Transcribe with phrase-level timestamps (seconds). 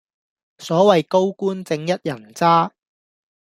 [0.57, 2.71] 所謂高官正一人渣